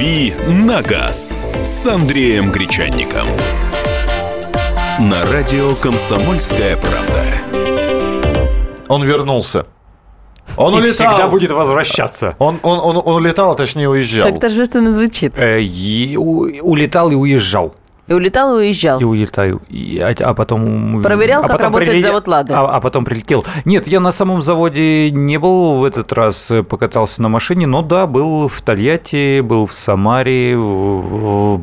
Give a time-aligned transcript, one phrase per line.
[0.00, 3.26] «Дави на газ» с Андреем Гречанником.
[4.98, 7.24] На радио «Комсомольская правда».
[8.88, 9.66] Он вернулся.
[10.56, 10.92] Он И улетал.
[10.94, 12.34] всегда будет возвращаться.
[12.38, 14.26] Он, он, он, он улетал, а точнее уезжал.
[14.26, 15.36] Так торжественно звучит.
[15.36, 17.74] Э, и у- улетал и уезжал.
[18.10, 18.98] И улетал, и уезжал.
[18.98, 19.62] И улетаю.
[19.68, 21.00] И- а, а потом...
[21.00, 22.58] Проверял, а как потом работает прилетел- завод «Лада».
[22.58, 23.46] А, а потом прилетел.
[23.64, 27.82] Нет, я на самом заводе не был в этот раз, э, покатался на машине, но
[27.82, 30.56] да, был в Тольятти, был в Самаре,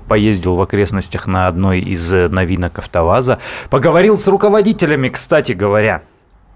[0.08, 3.40] поездил в окрестностях на одной из э, новинок АвтоВАЗа.
[3.70, 6.04] Поговорил с руководителями, кстати говоря.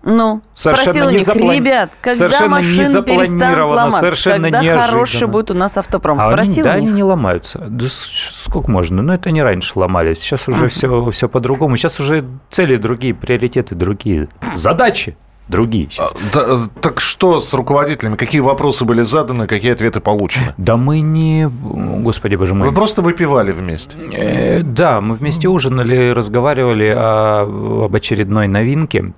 [0.03, 4.43] Ну, Совершенно спросил у них, заплани- ребят, когда совершенно не машины перестанут запланировано, ломаться, совершенно
[4.43, 4.87] когда неожиданно.
[4.87, 6.19] хороший будет у нас автопром?
[6.19, 6.95] А они, Спросил да, у они них.
[6.95, 7.59] не ломаются.
[7.69, 9.01] Да сколько можно?
[9.03, 10.19] Ну, это не раньше ломались.
[10.19, 11.75] Сейчас уже все, все по-другому.
[11.77, 14.27] Сейчас уже цели другие, приоритеты другие.
[14.55, 15.15] Задачи
[15.47, 16.13] другие А, сейчас.
[16.33, 16.45] да,
[16.81, 18.15] так что с руководителями?
[18.15, 20.53] Какие вопросы были заданы, какие ответы получены?
[20.57, 21.47] Да мы не...
[21.47, 22.69] Господи, боже мой.
[22.69, 23.97] Вы просто выпивали вместе.
[24.13, 29.11] Э, Да, мы вместе ужинали, разговаривали о- об очередной новинке.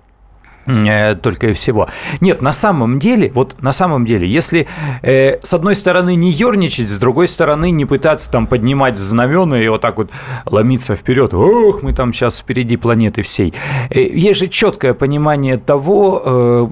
[0.66, 1.89] Э, Только и всего.
[2.22, 4.67] Нет, на самом деле, вот на самом деле, если
[5.02, 9.67] э, с одной стороны не ерничать, с другой стороны не пытаться там поднимать знамена и
[9.67, 10.11] вот так вот
[10.45, 13.53] ломиться вперед, ох, мы там сейчас впереди планеты всей.
[13.89, 16.67] Э, есть же четкое понимание того, э,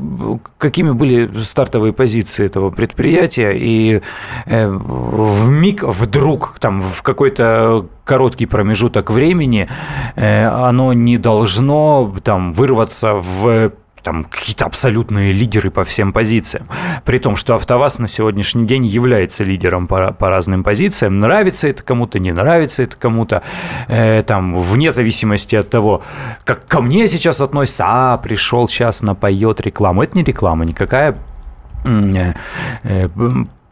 [0.57, 4.01] какими были стартовые позиции этого предприятия, и
[4.45, 9.69] э, в миг вдруг там в какой-то короткий промежуток времени
[10.15, 13.71] э, оно не должно там вырваться в
[14.03, 16.65] там какие-то абсолютные лидеры по всем позициям.
[17.05, 21.19] При том, что АвтоВАЗ на сегодняшний день является лидером по, по разным позициям.
[21.19, 23.43] Нравится это кому-то, не нравится это кому-то.
[23.87, 26.01] Э, там, вне зависимости от того,
[26.43, 30.03] как ко мне сейчас относятся, а, пришел, сейчас напоет рекламу.
[30.03, 31.15] Это не реклама никакая.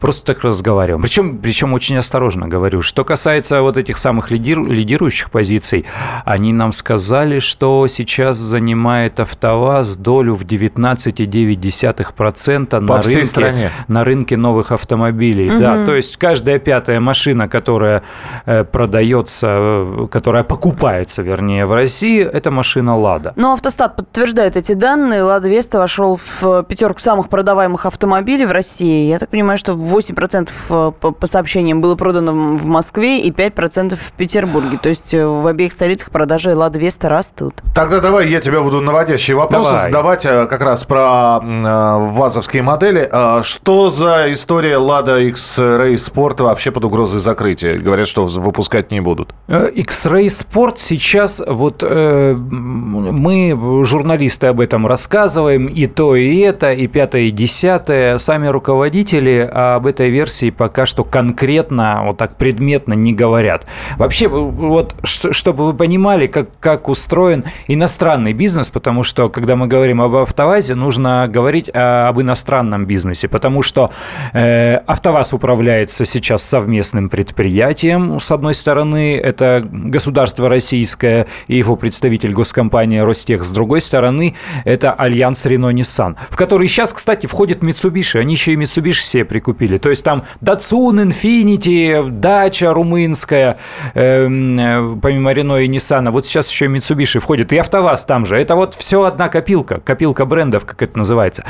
[0.00, 1.02] э, Просто так разговариваем.
[1.02, 2.82] Причем, причем очень осторожно говорю.
[2.82, 5.84] Что касается вот этих самых лидиру- лидирующих позиций,
[6.24, 13.70] они нам сказали, что сейчас занимает АвтоВАЗ долю в 19,9% По на рынке, стране.
[13.88, 15.50] на рынке новых автомобилей.
[15.58, 18.02] Да, то есть каждая пятая машина, которая
[18.46, 23.32] э, продается, э, которая покупается, вернее, в России, это машина «Лада».
[23.36, 25.22] Но автостат подтверждает эти данные.
[25.22, 29.08] Лада Веста вошел в пятерку самых продаваемых автомобилей в России.
[29.08, 34.12] Я так понимаю, что 8% по, по сообщениям было продано в Москве и 5% в
[34.12, 34.78] Петербурге.
[34.82, 37.62] То есть э, в обеих столицах продажи Лада Веста растут.
[37.74, 39.86] Тогда давай я тебе буду наводящие вопросы Давай.
[39.86, 43.08] задавать э, как раз про э, ВАЗовские модели.
[43.10, 47.74] Э, Что за история Lada X-Ray Sport вообще под угрозой закрытия?
[47.78, 49.34] Говорят, что выпускать не будут.
[49.48, 56.72] Э, X-Ray Sport сейчас, вот э, мы, журналисты, об этом рассказываем, и то, и это,
[56.72, 58.18] и пятое, и десятое.
[58.18, 59.48] Сами руководители
[59.80, 63.66] об этой версии пока что конкретно, вот так предметно не говорят.
[63.96, 69.68] Вообще, вот, ш- чтобы вы понимали, как, как устроен иностранный бизнес, потому что, когда мы
[69.68, 73.90] говорим об АвтоВАЗе, нужно говорить а, об иностранном бизнесе, потому что
[74.34, 78.20] э, АвтоВАЗ управляется сейчас совместным предприятием.
[78.20, 83.44] С одной стороны, это государство российское и его представитель госкомпания Ростех.
[83.44, 84.34] С другой стороны,
[84.66, 88.18] это альянс Рено-Ниссан, в который сейчас, кстати, входит Mitsubishi.
[88.18, 89.69] Они еще и Mitsubishi себе прикупили.
[89.78, 93.58] То есть там Datsun, Infiniti, дача румынская,
[93.94, 96.10] эм, э, помимо Рено и Ниссана.
[96.10, 97.52] Вот сейчас еще и Mitsubishi входит.
[97.52, 98.36] И АвтоВАЗ там же.
[98.36, 99.80] Это вот все одна копилка.
[99.80, 101.44] Копилка брендов, как это называется.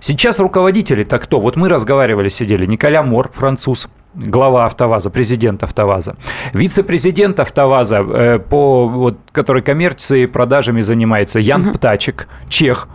[0.00, 1.40] Сейчас руководители-то кто?
[1.40, 2.66] Вот мы разговаривали, сидели.
[2.66, 6.16] Николя Мор, француз, глава АвтоВАЗа, президент АвтоВАЗа,
[6.52, 12.88] вице-президент АвтоВАЗа, э, по, вот, который коммерцией, продажами занимается, Ян Птачек, чех,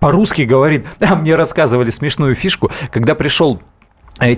[0.00, 3.60] по-русски говорит, а мне рассказывали смешную фишку, когда пришел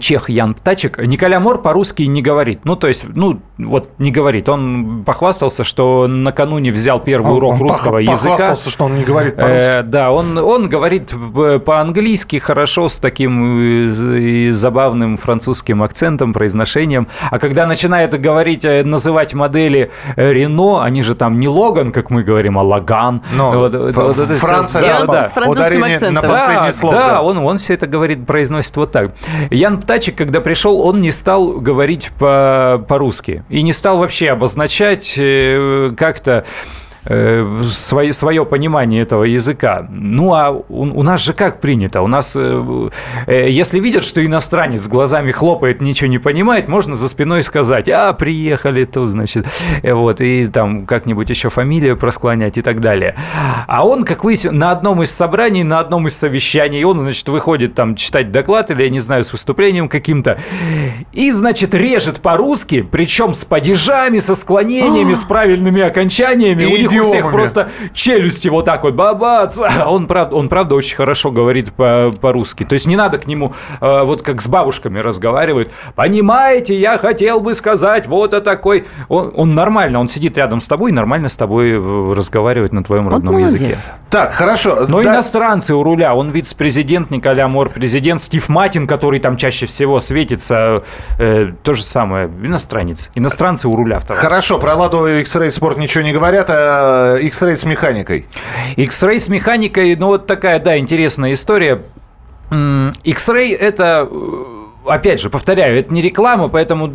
[0.01, 2.61] чех Ян Птачек, Николя Мор по-русски не говорит.
[2.65, 4.49] Ну, то есть, ну, вот не говорит.
[4.49, 8.31] Он похвастался, что накануне взял первый Он- урок он русского пох- языка.
[8.37, 9.71] Похвастался, что он не говорит по-русски.
[9.71, 17.09] Э, да, он, он говорит э, по-английски хорошо, с таким э, забавным французским акцентом, произношением.
[17.31, 22.11] А когда начинает говорить, э, называть модели э, Рено, они же там не Логан, как
[22.11, 23.21] мы говорим, а Лаган.
[23.37, 24.17] Но Вот, ф- вот.
[24.39, 26.31] Франция, И он да, с французским ударение на акцентом.
[26.31, 29.11] последний Да, да, он, он все это говорит, произносит вот так.
[29.65, 33.45] Ян Птачек, когда пришел, он не стал говорить по- по-русски.
[33.49, 36.45] и не стал вообще обозначать э, как-то
[37.07, 39.87] свое, свое понимание этого языка.
[39.91, 42.01] Ну, а у, у нас же как принято?
[42.01, 42.89] У нас, э,
[43.27, 48.13] э, если видят, что иностранец глазами хлопает, ничего не понимает, можно за спиной сказать, а,
[48.13, 49.47] приехали тут, значит,
[49.83, 53.17] э, вот, и там как-нибудь еще фамилию просклонять и так далее.
[53.67, 57.75] А он, как выяснилось, на одном из собраний, на одном из совещаний, он, значит, выходит
[57.75, 60.39] там читать доклад или, я не знаю, с выступлением каким-то,
[61.13, 66.63] и, значит, режет по-русски, причем с падежами, со склонениями, с правильными окончаниями.
[66.63, 69.59] И у них у всех просто челюсти вот так вот, бабац.
[69.87, 72.65] Он, правда, он, правда, очень хорошо говорит по- по-русски.
[72.65, 75.71] То есть не надо к нему, э, вот как с бабушками разговаривают.
[75.95, 78.87] Понимаете, я хотел бы сказать вот о такой...
[79.09, 82.85] Он, он нормально, он сидит рядом с тобой и нормально с тобой э, разговаривает на
[82.85, 83.53] твоем Вот родном молодец.
[83.61, 83.79] языке.
[84.11, 84.87] Так, хорошо.
[84.89, 86.15] Но Да- иностранцы у руля.
[86.15, 90.77] Он вице-президент Николя Мор, президент Стив Матин, который там чаще всего светится.
[91.19, 92.27] э, то же самое.
[92.43, 93.11] Иностранец.
[93.15, 94.01] Иностранцы у руля.
[94.09, 96.84] Хорошо, про Ладу X-Ray Sport ничего не говорят, а
[97.21, 98.27] X-Ray с механикой.
[98.77, 101.83] X-Ray с механикой, ну вот такая, да, интересная история.
[102.51, 106.87] X-Ray это э, Опять же, повторяю, это не реклама, поэтому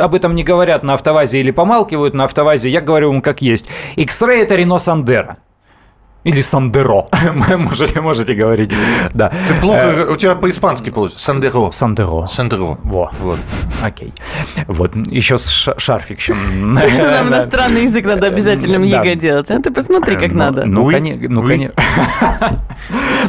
[0.00, 2.70] об этом не говорят на автовазе или помалкивают на автовазе.
[2.70, 3.66] Я говорю вам как есть.
[3.96, 5.36] X-Ray это Рено Сандеро.
[6.26, 7.06] Или Сандеро.
[7.58, 8.70] можете, можете говорить.
[9.14, 9.30] Да.
[9.48, 11.24] Ты плохо, у тебя по-испански получится.
[11.24, 11.70] Сандеро.
[11.70, 12.26] Сандеро.
[12.26, 12.78] Сандеро.
[12.82, 13.38] Во, вот,
[13.84, 14.12] окей.
[14.66, 16.36] Вот, еще с ша- шарфиком.
[16.80, 19.02] Так что нам иностранный язык надо обязательно Да.
[19.02, 19.50] ЕГЭ делать.
[19.50, 20.64] А ты посмотри, как Ну, надо.
[20.66, 20.94] Ну, ну, уи.
[20.94, 21.72] коне-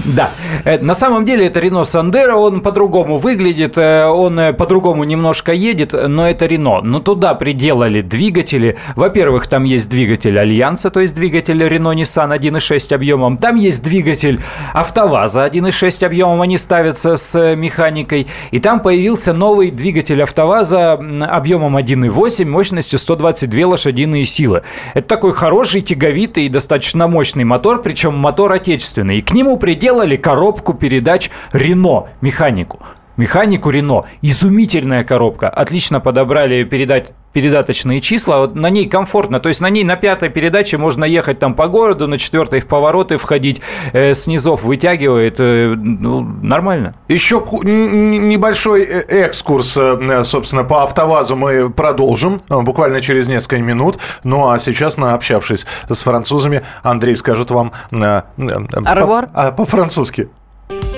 [0.06, 0.30] Да.
[0.66, 5.52] Э, На самом деле это Рено Сандеро, он по-другому выглядит, э, он э, по-другому немножко
[5.54, 6.82] едет, но это Рено.
[6.82, 8.78] Но туда приделали двигатели.
[8.96, 13.38] Во-первых, там есть двигатель Альянса, то есть двигатель Рено Nissan 1.6 объемом.
[13.38, 14.40] Там есть двигатель
[14.74, 18.28] АвтоВАЗа 1.6 объемом, они ставятся с э, механикой.
[18.52, 24.64] И там появился новый двигатель АвтоВАЗа объемом 1.8, мощностью 122 лошадиные силы.
[24.94, 29.18] Это такой хороший, тяговитый и достаточно мощный мотор, причем мотор отечественный.
[29.18, 32.80] И к нему приделали коробку передач Рено, механику.
[33.18, 34.06] Механику Рено.
[34.22, 35.50] Изумительная коробка.
[35.50, 40.30] Отлично подобрали передать передаточные числа, вот на ней комфортно, то есть на ней на пятой
[40.30, 43.62] передаче можно ехать там по городу, на четвертой в повороты входить,
[43.94, 46.96] э, с низов вытягивает, э, ну, нормально.
[47.10, 54.00] Еще небольшой э, экскурс, э, собственно, по АвтоВАЗу мы продолжим э, буквально через несколько минут.
[54.24, 58.48] Ну а сейчас, наобщавшись с французами, Андрей скажет вам э, э,
[58.84, 60.30] по- а, по-французски.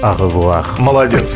[0.02, 0.66] Арвуар.
[0.78, 1.36] Молодец.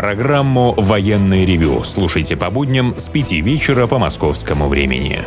[0.00, 5.20] Программу «Военный ревю» слушайте по будням с 5 вечера по московскому времени.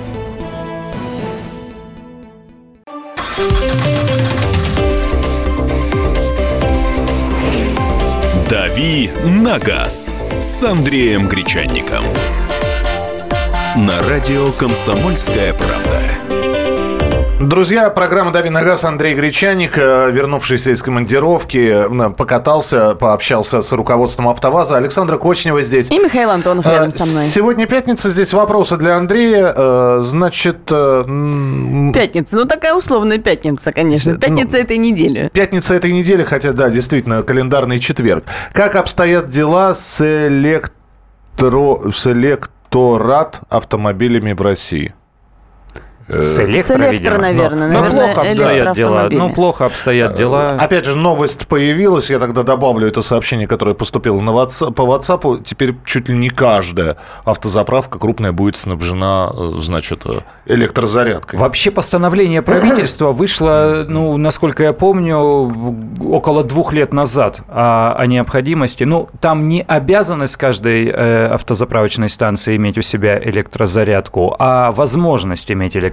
[8.50, 12.04] «Дави на газ» с Андреем Гречанником.
[13.76, 16.33] На радио «Комсомольская правда».
[17.48, 23.70] Друзья, программа «Дави на газ» Андрей Гречаник, э, вернувшийся из командировки, э, покатался, пообщался с
[23.74, 24.78] руководством АвтоВАЗа.
[24.78, 25.92] Александра Кочнева здесь.
[25.92, 27.26] И Михаил Антонов рядом со мной.
[27.26, 29.54] Э, Сегодня пятница, здесь вопросы для Андрея.
[29.56, 32.38] Э, Значит, э, Пятница.
[32.38, 34.14] Ну, такая условная пятница, конечно.
[34.14, 35.30] Ну, Пятница этой недели.
[35.34, 38.24] пятница этой недели, хотя, да, действительно, календарный четверг.
[38.54, 41.92] Как обстоят дела с, электро...
[41.92, 44.94] с электорат автомобилями в России?
[46.08, 47.18] С С электро, видимо.
[47.18, 47.68] наверное.
[47.68, 49.08] Ну, Наверное, плохо обстоят дела.
[49.12, 50.50] Ну, плохо обстоят дела.
[50.60, 55.44] Опять же, новость появилась, я тогда добавлю это сообщение, которое поступило на WhatsApp, по WhatsApp.
[55.44, 61.40] Теперь чуть ли не каждая автозаправка крупная будет снабжена, э, значит, э, электрозарядкой.
[61.40, 65.18] Вообще постановление правительства вышло, ну, насколько я помню,
[66.06, 68.84] около двух лет назад о, о необходимости.
[68.84, 75.76] Ну, там не обязанность каждой э, автозаправочной станции иметь у себя электрозарядку, а возможность иметь
[75.76, 75.93] электрозарядку.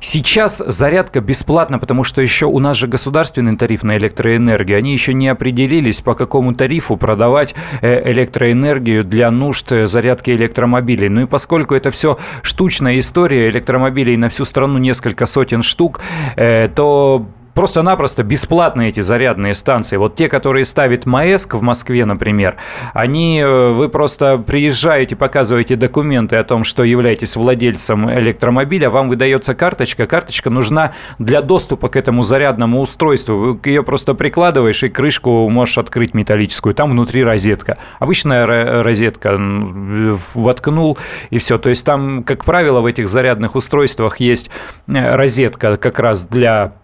[0.00, 4.78] Сейчас зарядка бесплатна, потому что еще у нас же государственный тариф на электроэнергию.
[4.78, 11.08] Они еще не определились, по какому тарифу продавать э, электроэнергию для нужд э, зарядки электромобилей.
[11.08, 16.00] Ну и поскольку это все штучная история, электромобилей на всю страну несколько сотен штук,
[16.36, 17.26] э, то
[17.58, 19.96] просто-напросто бесплатные эти зарядные станции.
[19.96, 22.54] Вот те, которые ставит МАЭСК в Москве, например,
[22.94, 29.56] они, э, вы просто приезжаете, показываете документы о том, что являетесь владельцем электромобиля, вам выдается
[29.56, 30.06] карточка.
[30.06, 33.58] Карточка нужна для доступа к этому зарядному устройству.
[33.64, 36.76] Ее просто прикладываешь и крышку можешь открыть металлическую.
[36.76, 37.76] Там внутри розетка.
[37.98, 38.46] Обычная
[38.84, 40.96] розетка воткнул
[41.30, 41.58] и все.
[41.58, 44.48] То есть там, как правило, в этих зарядных устройствах есть
[44.86, 46.74] э, розетка как раз для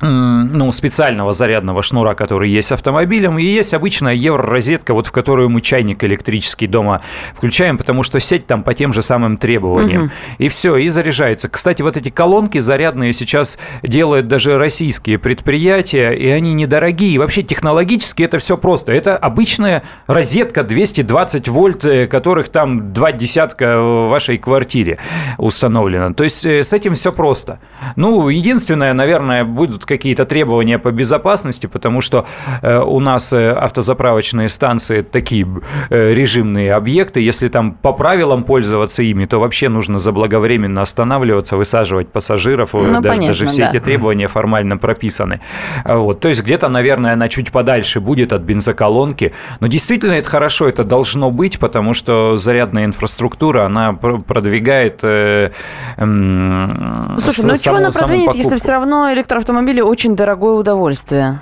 [0.00, 5.62] ну, специального зарядного шнура, который есть автомобилем, и есть обычная евро-розетка, вот в которую мы
[5.62, 7.00] чайник электрический дома
[7.34, 10.04] включаем, потому что сеть там по тем же самым требованиям.
[10.04, 10.10] Угу.
[10.38, 11.48] И все, и заряжается.
[11.48, 17.14] Кстати, вот эти колонки зарядные сейчас делают даже российские предприятия, и они недорогие.
[17.14, 18.92] И вообще технологически это все просто.
[18.92, 24.98] Это обычная розетка 220 вольт, э, которых там два десятка в вашей квартире
[25.38, 26.12] установлено.
[26.12, 27.60] То есть э, с этим все просто.
[27.96, 32.26] Ну, единственное, наверное, будут какие-то требования по безопасности, потому что
[32.62, 35.46] э, у нас э, автозаправочные станции такие
[35.90, 37.20] э, режимные объекты.
[37.20, 42.74] Если там по правилам пользоваться ими, то вообще нужно заблаговременно останавливаться, высаживать пассажиров.
[42.74, 43.70] Ну, даже, понятно, даже все да.
[43.70, 45.40] эти требования формально прописаны.
[45.84, 46.20] Вот.
[46.20, 49.32] То есть где-то, наверное, она чуть подальше будет от бензоколонки.
[49.60, 55.00] Но действительно это хорошо, это должно быть, потому что зарядная инфраструктура, она продвигает...
[55.02, 55.50] Э,
[55.96, 61.40] э, Слушай, ну чего она продвинет, если все равно электроавтомобиль автомобиле очень дорогое удовольствие.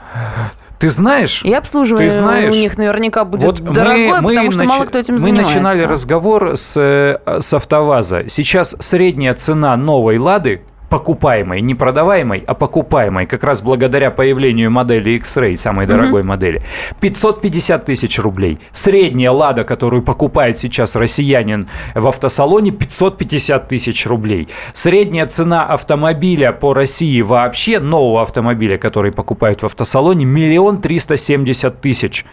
[0.79, 1.43] Ты знаешь?
[1.45, 4.69] И обслуживание ты знаешь, у них наверняка будет вот дорогое, мы, потому мы что нач...
[4.69, 5.53] мало кто этим занимается.
[5.53, 8.29] Мы начинали разговор с, э, с АвтоВАЗа.
[8.29, 10.63] Сейчас средняя цена новой «Лады»
[10.95, 16.27] покупаемой, не продаваемой, а покупаемой, как раз благодаря появлению модели X-Ray, самой дорогой mm-hmm.
[16.27, 16.63] модели,
[17.01, 18.61] 550 тысяч рублей.
[18.71, 24.49] Средняя «Лада», которую покупает сейчас россиянин в автосалоне, 550 тысяч рублей.
[24.73, 31.81] Средняя цена автомобиля по России вообще, нового автомобиля, который покупают в автосалоне, миллион триста семьдесят
[31.81, 32.25] тысяч.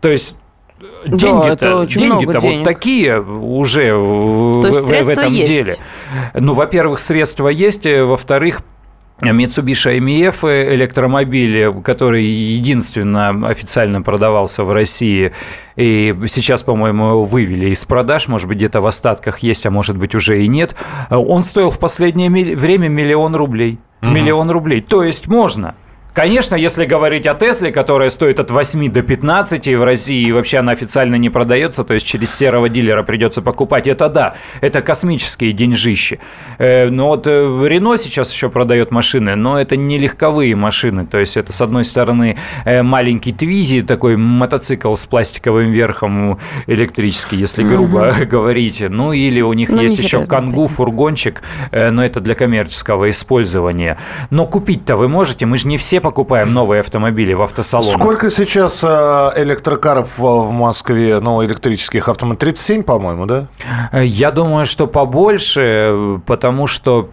[0.00, 0.34] То есть
[1.06, 5.50] деньги-то, да, деньги-то вот такие уже То в, в этом есть.
[5.50, 5.76] деле.
[6.34, 8.62] Ну, во-первых, средства есть, э, во-вторых,
[9.20, 15.32] Mitsubishi MF электромобиль, который единственно официально продавался в России,
[15.76, 19.96] и сейчас, по-моему, его вывели из продаж, может быть, где-то в остатках есть, а может
[19.98, 20.74] быть, уже и нет,
[21.10, 23.78] он стоил в последнее время миллион рублей.
[24.02, 24.10] Угу.
[24.10, 24.80] Миллион рублей.
[24.80, 25.74] То есть можно.
[26.14, 30.58] Конечно, если говорить о Тесле, которая стоит от 8 до 15 в России, и вообще
[30.58, 35.52] она официально не продается, то есть через серого дилера придется покупать, это да, это космические
[35.52, 36.18] деньжищи.
[36.58, 41.18] Э, но вот э, Рено сейчас еще продает машины, но это не легковые машины, то
[41.18, 47.62] есть это, с одной стороны, э, маленький Твизи, такой мотоцикл с пластиковым верхом электрический, если
[47.62, 48.26] грубо угу.
[48.30, 53.96] говорить, ну или у них ну, есть еще Кангу, фургончик, но это для коммерческого использования.
[54.30, 58.00] Но купить-то вы можете, мы же не все покупаем новые автомобили в автосалонах.
[58.00, 58.86] Сколько сейчас э,
[59.36, 62.40] электрокаров в Москве, ну, электрических автомобилей?
[62.40, 63.46] 37, по-моему, да?
[63.92, 67.10] Я думаю, что побольше, потому что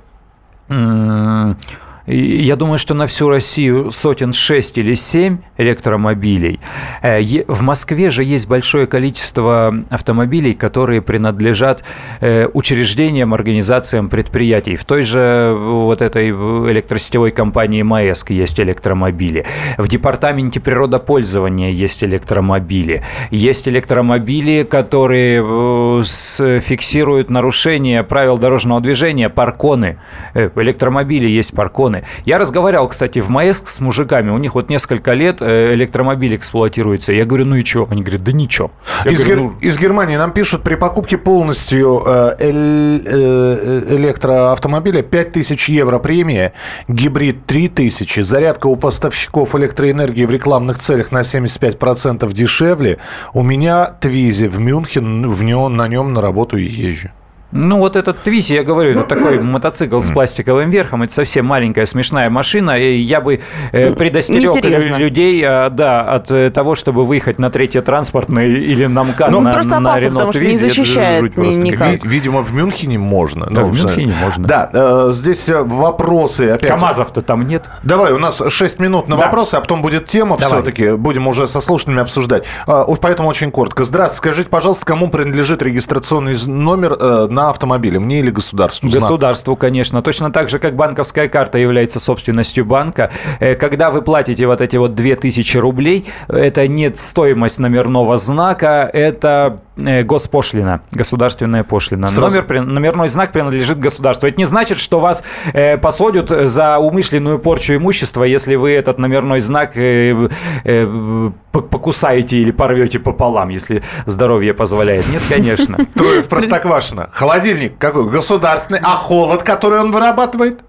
[2.08, 6.62] я думаю, что на всю Россию сотен шесть или семь электромобилей.
[7.02, 11.84] Э, в Москве же есть большое количество автомобилей, которые принадлежат
[12.22, 14.78] э, учреждениям, организациям предприятий.
[14.78, 19.46] В той же вот этой электросетевой компании МАЭСК есть электромобили.
[19.78, 23.04] В департаменте природопользования есть электромобили.
[23.32, 30.00] Есть электромобили, которые э, фиксируют нарушение правил дорожного движения, парконы.
[30.34, 32.24] Электромобили есть парконы стороны.
[32.26, 37.14] Я разговаривал, кстати, в Маэск с мужиками, у них вот несколько лет э, электромобиль эксплуатируется.
[37.14, 37.88] Я говорю, ну и что?
[37.90, 38.72] Они говорят, да ничего.
[39.06, 39.54] из, говорю, ну...
[39.60, 46.54] из Германии нам пишут, при покупке полностью э, э, электроавтомобиля 5000 евро премия,
[46.88, 52.98] гибрид 3000, зарядка у поставщиков электроэнергии в рекламных целях на 75% дешевле.
[53.34, 57.10] У меня Твизи в Мюнхен, в нем, на нем на работу езжу.
[57.52, 61.04] Ну, вот этот Твиси, я говорю, это такой мотоцикл с пластиковым верхом.
[61.04, 62.78] Это совсем маленькая смешная машина.
[62.78, 63.40] И я бы
[63.72, 64.64] э, предостерег
[65.00, 69.40] людей э, да, от э, того, чтобы выехать на третье транспортное или на МКАД ну,
[69.40, 72.04] на, просто на опасно, Рено потому что не защищает ни, никак.
[72.04, 73.46] Видимо, в Мюнхене можно.
[73.46, 74.46] Да, ну, в Мюнхене можно.
[74.46, 76.50] Да, э, здесь э, вопросы.
[76.50, 76.70] Опять.
[76.70, 77.66] КАМАЗов-то там нет.
[77.84, 79.26] Давай, у нас 6 минут на да.
[79.26, 80.92] вопросы, а потом будет тема все-таки.
[80.92, 82.44] Будем уже со слушателями обсуждать.
[82.68, 83.86] Э, поэтому очень коротко.
[83.86, 88.00] Здравствуйте, скажите, пожалуйста, кому принадлежит регистрационный номер э, на автомобиле?
[88.00, 88.90] Мне или государству?
[88.90, 90.02] Государству, конечно.
[90.02, 93.12] Точно так же, как банковская карта является собственностью банка.
[93.40, 99.62] Э, когда вы платите вот эти вот 2000 рублей, это нет стоимость номерного знака, это
[99.78, 102.08] госпошлина, государственная пошлина.
[102.08, 104.28] Сразу- Номер, номерной знак принадлежит государству.
[104.28, 109.40] Это не значит, что вас э, посадят за умышленную порчу имущества, если вы этот номерной
[109.40, 110.30] знак э,
[110.64, 115.08] э, покусаете или порвете пополам, если здоровье позволяет.
[115.10, 115.78] Нет, конечно.
[115.94, 117.10] Трое в Простоквашино.
[117.12, 118.10] Холодильник какой?
[118.10, 118.80] Государственный.
[118.84, 120.62] А холод, который он вырабатывает?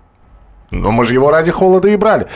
[0.70, 2.26] Ну, мы же его ради холода и брали.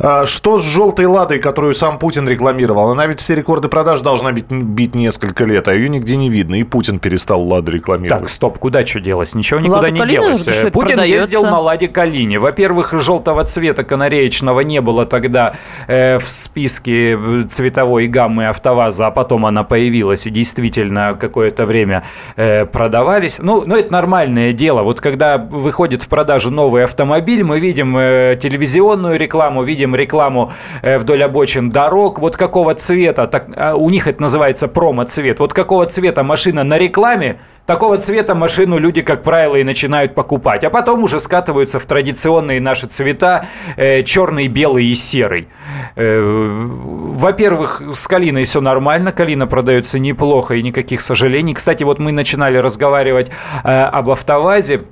[0.00, 2.88] А, Что с желтой ладой, которую сам Путин рекламировал?
[2.88, 6.54] Она ведь все рекорды продаж должна бить, бить несколько лет, а ее нигде не видно.
[6.54, 8.22] И Путин перестал ладу рекламировать.
[8.22, 9.34] Так, стоп, куда что делось?
[9.34, 10.42] Ничего никуда Ладу не делось.
[10.42, 11.20] что Путин продается?
[11.20, 12.38] ездил на Ладе Калине.
[12.38, 15.54] Во-первых, желтого цвета канареечного не было тогда
[15.86, 22.04] э, в списке э, цветовой гаммы АвтоВАЗа, а потом она появилась и действительно какое-то время
[22.36, 23.38] э, продавались.
[23.38, 24.82] Ну, ну, это нормальное дело.
[24.82, 30.98] Вот когда выходит в продажу новый автомобиль, мы видим э, телевизионную рекламу, видим рекламу э,
[30.98, 32.18] вдоль обочин дорог.
[32.18, 35.40] Вот какого цвета, так, а у них это называется промо-цвет.
[35.40, 40.64] Вот какого цвета машина на рекламе, Такого цвета машину люди, как правило, и начинают покупать.
[40.64, 43.46] А потом уже скатываются в традиционные наши цвета
[43.76, 45.46] э, черный, белый и серый.
[45.94, 49.12] Э, во-первых, с Калиной все нормально.
[49.12, 51.54] Калина продается неплохо и никаких сожалений.
[51.54, 53.30] Кстати, вот мы начинали разговаривать
[53.62, 54.82] э, об автовазе.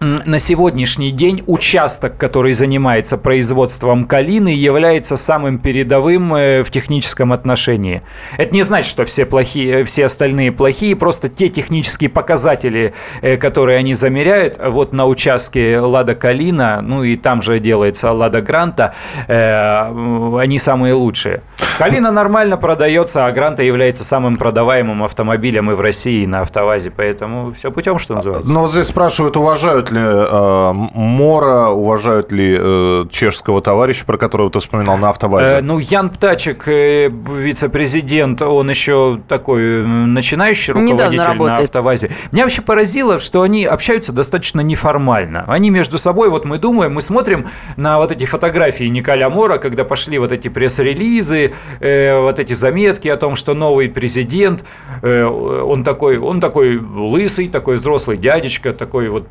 [0.00, 8.00] На сегодняшний день участок, который занимается производством калины, является самым передовым э, в техническом отношении.
[8.38, 13.76] Это не значит, что все плохие, все остальные плохие, просто те технические показатели, э, которые
[13.76, 18.94] они замеряют, вот на участке Лада Калина, ну и там же делается Лада Гранта,
[19.28, 21.42] э, они самые лучшие.
[21.76, 26.90] Калина нормально продается, а Гранта является самым продаваемым автомобилем и в России, и на автовазе,
[26.90, 28.50] поэтому все путем, что называется.
[28.50, 34.50] Ну, вот здесь спрашивают, уважают ли э, Мора, уважают ли э, чешского товарища, про которого
[34.50, 35.56] ты вспоминал на автовазе?
[35.56, 42.10] Э, ну, Ян Птачек, э, вице-президент, он еще такой м, начинающий Недавно руководитель на автовазе.
[42.32, 45.44] Меня вообще поразило, что они общаются достаточно неформально.
[45.46, 49.84] Они между собой, вот мы думаем, мы смотрим на вот эти фотографии Николя Мора, когда
[49.84, 54.64] пошли вот эти пресс-релизы, э, вот эти заметки о том, что новый президент,
[55.02, 59.28] э, он такой, он такой лысый, такой взрослый дядечка, такой вот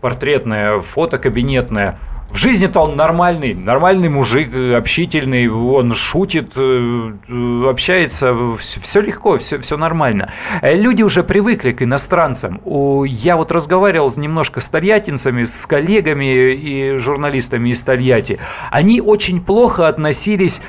[0.50, 1.98] портретное фото кабинетное.
[2.32, 9.40] В жизни-то он нормальный, нормальный мужик, э, общительный, он шутит, э, э, общается, все, легко,
[9.40, 10.32] все, все нормально.
[10.62, 12.62] Люди уже привыкли к иностранцам.
[13.08, 18.38] Я вот разговаривал немножко с тольяттинцами, с коллегами и журналистами из Тольятти.
[18.70, 20.62] Они очень плохо относились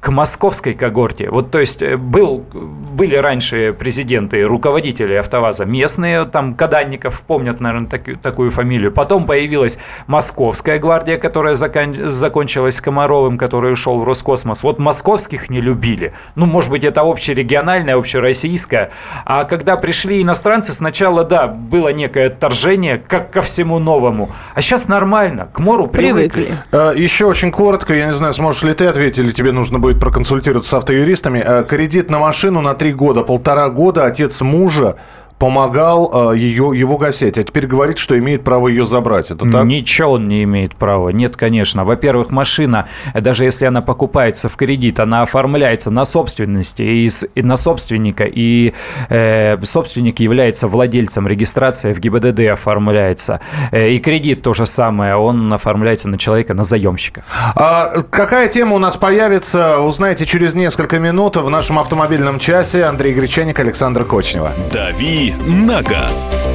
[0.00, 1.28] к московской когорте.
[1.28, 7.88] Вот, то есть, э, был, были раньше президенты, руководители АвтоВАЗа местные, там, Каданников, помнят, наверное,
[7.88, 8.92] таки- такую фамилию.
[8.92, 14.62] Потом появилась Московская гвардия, которая закон- закончилась Комаровым, который ушел в Роскосмос.
[14.62, 16.12] Вот московских не любили.
[16.36, 18.90] Ну, может быть, это общерегиональное, общероссийское.
[19.24, 24.30] А когда пришли иностранцы, сначала, да, было некое отторжение, как ко всему новому.
[24.54, 26.28] А сейчас нормально, к Мору привыкли.
[26.44, 26.58] Привыкли.
[26.70, 29.87] Э, Еще очень коротко, я не знаю, сможешь ли ты ответить, или тебе нужно будет
[29.96, 31.42] проконсультироваться с автоюристами.
[31.44, 34.96] Э, Кредит на машину на три года, полтора года отец мужа
[35.38, 39.30] помогал э, ее, его гасить, а теперь говорит, что имеет право ее забрать.
[39.30, 39.64] Это так?
[39.64, 41.10] Ничего он не имеет права.
[41.10, 41.84] Нет, конечно.
[41.84, 47.42] Во-первых, машина, э, даже если она покупается в кредит, она оформляется на собственности и, и
[47.42, 48.74] на собственника, и
[49.08, 53.40] э, собственник является владельцем, регистрация в ГИБДД оформляется.
[53.70, 57.24] Э, и кредит то же самое, он оформляется на человека, на заемщика.
[57.54, 62.84] А какая тема у нас появится, узнаете через несколько минут в нашем автомобильном часе.
[62.84, 64.52] Андрей Гречаник, Александр Кочнева.
[64.72, 66.48] «Дави на газ»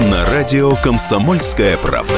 [0.00, 2.14] на радио «Комсомольская правда».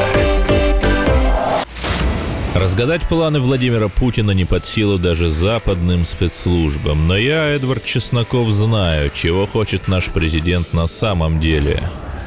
[2.54, 7.06] Разгадать планы Владимира Путина не под силу даже западным спецслужбам.
[7.06, 11.82] Но я, Эдвард Чесноков, знаю, чего хочет наш президент на самом деле.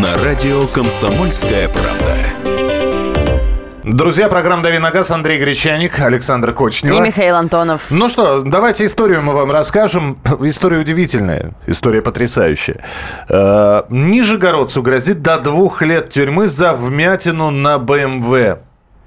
[0.00, 2.16] На радио «Комсомольская правда».
[3.84, 6.96] Друзья, программа «Дави на газ», Андрей Гречаник, Александр Кочнева.
[6.96, 7.82] И Михаил Антонов.
[7.90, 10.16] Ну что, давайте историю мы вам расскажем.
[10.40, 12.82] История удивительная, история потрясающая.
[13.28, 18.60] Э, Нижегородцу грозит до двух лет тюрьмы за вмятину на БМВ.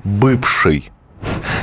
[0.03, 0.91] Бывший.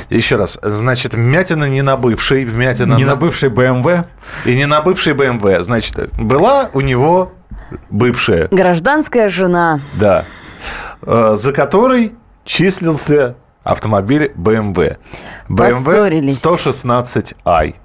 [0.09, 3.11] Еще раз, значит, вмятина не на бывшей, вмятина Не на...
[3.11, 4.05] на бывшей БМВ.
[4.43, 5.63] И не на бывшей БМВ.
[5.63, 7.31] Значит, была у него
[7.89, 9.79] бывшая, Гражданская жена.
[9.99, 10.25] да,
[11.01, 12.13] э, за которой
[12.45, 14.97] числился автомобиль BMW.
[15.49, 16.43] BMW Поссорились.
[16.43, 17.35] 116i.
[17.45, 17.77] Х-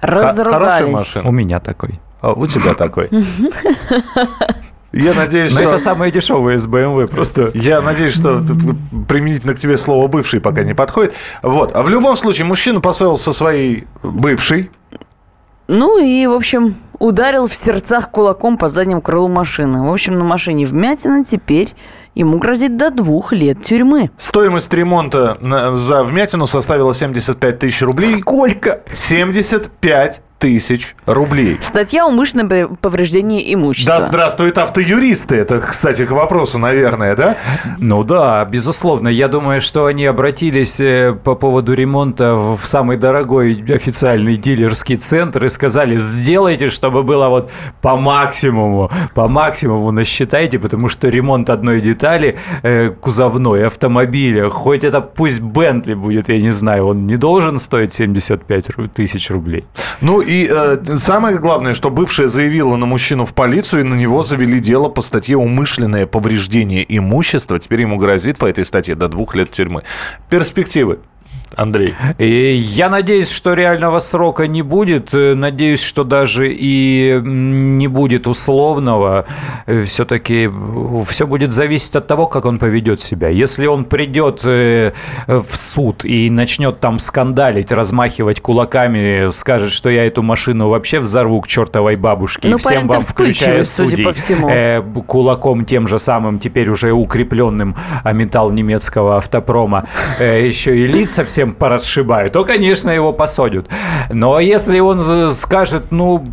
[0.00, 0.92] Хорошая Разругались.
[0.92, 1.28] машина.
[1.28, 2.00] У меня такой.
[2.20, 3.08] А, у тебя такой.
[4.92, 5.70] Я надеюсь, Но что...
[5.70, 7.50] это самое дешевое из BMW просто.
[7.54, 8.42] Я надеюсь, что
[9.08, 11.14] применительно к тебе слово «бывший» пока не подходит.
[11.42, 11.74] Вот.
[11.74, 14.70] А в любом случае, мужчина поссорился со своей бывшей.
[15.68, 19.88] Ну и, в общем, ударил в сердцах кулаком по заднему крылу машины.
[19.88, 21.74] В общем, на машине вмятина теперь
[22.14, 24.10] ему грозит до двух лет тюрьмы.
[24.18, 25.38] Стоимость ремонта
[25.74, 28.20] за вмятину составила 75 тысяч рублей.
[28.20, 28.82] Сколько?
[28.92, 31.56] 75 тысяч рублей.
[31.60, 34.00] Статья умышленное пов- повреждение имущества.
[34.00, 35.36] Да здравствуют автоюристы.
[35.36, 37.36] Это, кстати, к вопросу, наверное, да?
[37.78, 39.06] Ну да, безусловно.
[39.06, 45.44] Я думаю, что они обратились э, по поводу ремонта в самый дорогой официальный дилерский центр
[45.44, 47.50] и сказали, сделайте, чтобы было вот
[47.80, 55.00] по максимуму, по максимуму насчитайте, потому что ремонт одной детали э, кузовной автомобиля, хоть это
[55.00, 59.64] пусть Бентли будет, я не знаю, он не должен стоить 75 ру- тысяч рублей.
[60.00, 64.22] Ну и э, самое главное, что бывшая заявила на мужчину в полицию, и на него
[64.22, 67.58] завели дело по статье «Умышленное повреждение имущества».
[67.58, 69.82] Теперь ему грозит по этой статье до двух лет тюрьмы.
[70.30, 71.00] Перспективы.
[71.56, 71.94] Андрей.
[72.18, 75.14] И я надеюсь, что реального срока не будет.
[75.14, 79.24] Э, Надеюсь, что даже и не будет условного.
[79.84, 80.50] Все-таки
[81.08, 83.28] все будет зависеть от того, как он поведет себя.
[83.28, 84.92] Если он придет э,
[85.26, 91.40] в суд и начнет там скандалить, размахивать кулаками, скажет, что я эту машину вообще взорву
[91.40, 94.48] к чертовой бабушке, Ну, и всем вам, включая судей, по всему.
[94.50, 99.86] э, кулаком тем же самым, теперь уже укрепленным а металл немецкого автопрома,
[100.18, 103.68] э, еще и лица совсем порасшибают, то, конечно, его посадят.
[104.10, 106.24] Но если он скажет, ну,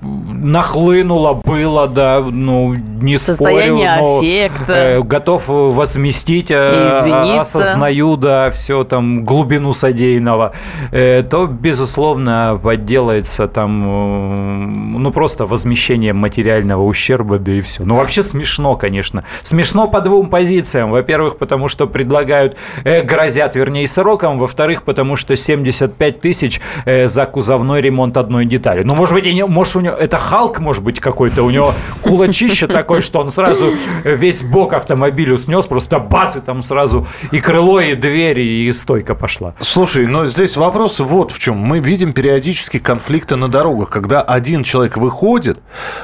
[0.00, 4.72] нахлынуло, было, да, ну, не Состояние спорю, но, аффекта.
[4.72, 10.52] э, готов возместить, э, осознаю, да, все там, глубину содеянного,
[10.92, 17.84] э, то, безусловно, подделается там, э, ну, просто возмещение материального ущерба, да и все.
[17.84, 19.24] Ну, вообще смешно, конечно.
[19.42, 20.90] Смешно по двум позициям.
[20.90, 24.38] Во-первых, потому что предлагают, э, грозят, вернее, сроком.
[24.38, 28.82] Во-вторых, потому что 75 тысяч э, за кузовной ремонт одной детали.
[28.84, 31.72] Ну, может быть, и не, может, у него, это Халк, может быть, какой-то, у него
[32.02, 33.72] кулачище такое, что он сразу
[34.04, 39.14] весь бок автомобилю снес, просто бац, и там сразу и крыло, и двери, и стойка
[39.14, 39.54] пошла.
[39.60, 41.56] Слушай, но здесь вопрос вот в чем.
[41.56, 45.58] Мы видим периодически конфликты на дорогах, когда один человек выходит,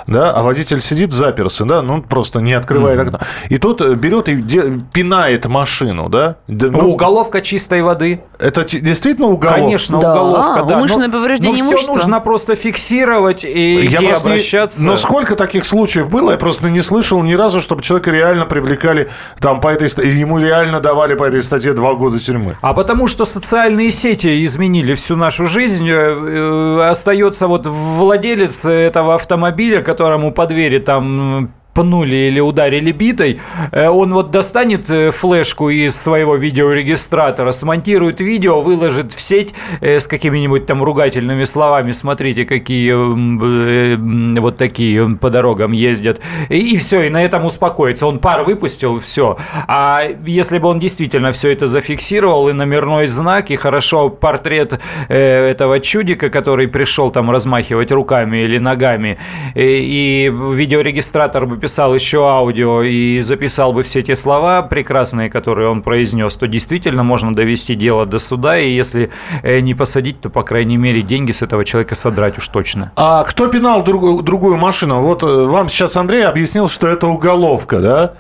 [0.07, 3.21] да, а водитель сидит заперся, да, ну просто не открывает окно.
[3.49, 6.37] И тот э, берет и де- пинает машину, да.
[6.49, 8.21] Ну, Уголовка чистой воды.
[8.39, 9.61] Это те- действительно уголовка?
[9.61, 10.77] Конечно, Да, уголовка, да.
[10.79, 11.95] умышленное Но- повреждение но все имущества.
[11.95, 14.85] нужно просто фиксировать и Я где просто не- обращаться.
[14.85, 19.09] Но сколько таких случаев было, я просто не слышал ни разу, чтобы человека реально привлекали
[19.39, 22.57] там по этой ст- и ему реально давали по этой статье два года тюрьмы.
[22.61, 25.89] А потому что социальные сети изменили всю нашу жизнь.
[25.89, 33.41] Э, э, Остается вот владелец этого автомобиля, которому по двери там пнули или ударили битой,
[33.71, 40.01] э, он вот достанет э, флешку из своего видеорегистратора, смонтирует видео, выложит в сеть э,
[40.01, 41.93] с какими-нибудь там ругательными словами.
[41.93, 46.21] Смотрите, какие вот такие по дорогам ездят.
[46.49, 48.07] И, все, и на этом успокоится.
[48.07, 49.39] Он пар выпустил, все.
[49.67, 55.81] А если бы он действительно все это зафиксировал, и номерной знак, и хорошо портрет этого
[55.81, 59.19] чудика, который пришел там размахивать руками или ногами,
[59.55, 65.81] и видеорегистратор бы писал еще аудио и записал бы все те слова прекрасные, которые он
[65.81, 69.11] произнес, то действительно можно довести дело до суда, и если
[69.45, 72.91] э, не посадить, то, по крайней мере, деньги с этого человека содрать уж точно.
[72.97, 75.03] А кто пинал другую, другую машину?
[75.03, 78.15] Вот э, вам сейчас Андрей объяснил, что это уголовка, да?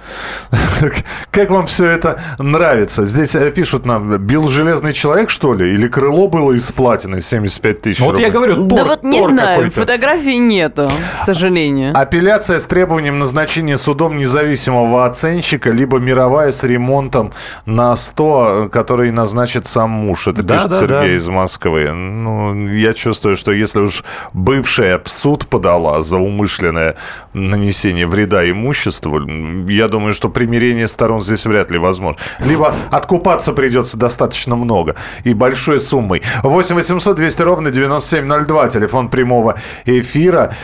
[1.33, 3.07] Как вам все это нравится?
[3.07, 5.74] Здесь э, пишут нам, бил железный человек, что ли?
[5.74, 9.18] Или крыло было из платины 75 тысяч Ну, вот я говорю, да тор- вот не
[9.18, 11.90] тор знаю, фотографий нету, к сожалению.
[11.98, 17.32] Апелляция с требованием назначения судом независимого оценщика, либо мировая с ремонтом
[17.64, 20.28] на 100, который назначит сам муж.
[20.28, 21.16] Это Да, пишет да, Сергей да.
[21.16, 21.92] из Москвы.
[21.92, 26.96] Ну, я чувствую, что если уж бывшая в суд подала за умышленное
[27.32, 29.26] нанесение вреда имуществу,
[29.66, 32.20] я думаю, что примирение сторон здесь вряд ли возможно.
[32.38, 36.22] Либо откупаться придется достаточно много и большой суммой.
[36.42, 39.54] 8 800 200 ровно 9702, телефон прямого
[39.86, 40.54] эфира.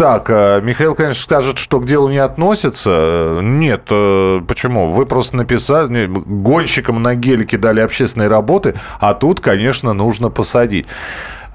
[0.00, 2.90] Э, Так, э, Михаил, конечно, скажет, что к делу не относится.
[2.90, 4.88] Э, Нет, э, почему?
[4.90, 10.86] Вы просто написали, гонщикам на гелике дали общественные работы, а тут, конечно, нужно посадить.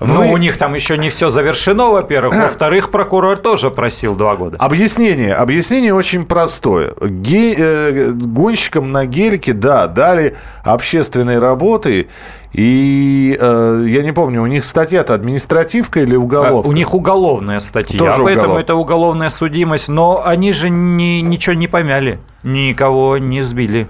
[0.01, 2.35] Ну, Вы- у них там еще не все завершено, во-первых.
[2.35, 4.57] Во-вторых, прокурор тоже просил два года.
[4.57, 5.33] Объяснение.
[5.33, 6.93] Объяснение очень простое.
[7.01, 12.09] Ге- э, гонщикам на гелике, да, дали общественные работы.
[12.57, 16.67] И э, я не помню, у них статья-то административка или А, уголовка?
[16.69, 18.61] У них уголовная статья, Тоже а поэтому уголовка.
[18.61, 19.89] это уголовная судимость.
[19.89, 23.89] Но они же ни- ничего не помяли, никого не сбили.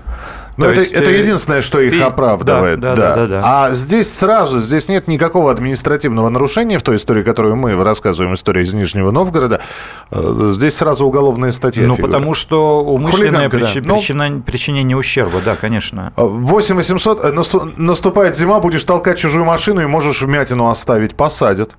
[0.57, 2.79] Ну, То это, есть, это э, единственное, что их и- оправдывает.
[2.79, 3.41] да, да, да, да.
[3.43, 8.61] А здесь сразу, здесь нет никакого административного нарушения в той истории, которую мы рассказываем, история
[8.61, 9.59] из Нижнего Новгорода.
[10.11, 11.83] Э, Здесь сразу уголовная статья.
[11.85, 12.13] Ну, фигурирует.
[12.13, 13.81] потому что умышленное Хулиганка, да.
[13.85, 16.13] Ну- причина- причинение ущерба, да, конечно.
[16.15, 21.15] 8 800, э, насту- наступает зима, будешь толкать чужую машину и можешь вмятину оставить.
[21.15, 21.75] Посадят.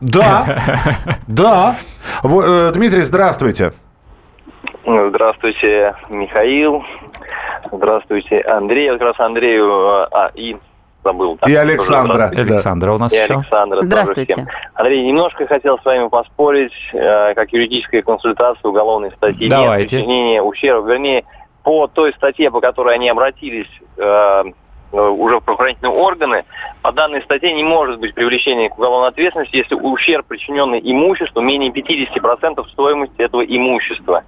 [0.00, 1.76] Да, да.
[2.22, 3.72] Дмитрий, здравствуйте.
[4.84, 6.84] Здравствуйте, Михаил.
[7.72, 8.86] Здравствуйте, Андрей.
[8.86, 10.06] Я как раз Андрею...
[10.14, 10.56] А, и
[11.02, 11.38] забыл.
[11.40, 11.46] да.
[11.46, 12.12] И Тоже Александра.
[12.14, 12.44] здравствуйте.
[12.44, 12.52] Да.
[12.54, 13.34] Александра у нас И еще.
[13.34, 13.76] Александра.
[13.76, 14.46] тоже Здравствуйте.
[14.74, 19.48] Андрей, немножко хотел с вами поспорить, э, как юридическая консультация уголовной статьи.
[19.48, 19.96] Давайте.
[19.96, 20.86] Нет причинения ущерба.
[20.92, 21.24] Вернее,
[21.62, 24.44] по той статье, по которой они обратились э,
[24.92, 26.44] уже в правоохранительные органы,
[26.82, 31.70] по данной статье не может быть привлечения к уголовной ответственности, если ущерб, причиненный имуществу, менее
[31.70, 34.24] 50% стоимости этого имущества.